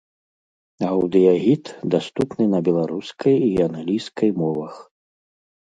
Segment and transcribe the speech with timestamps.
[0.91, 1.63] Аўдыягід
[1.97, 4.75] даступны на беларускай і англійскай мовах.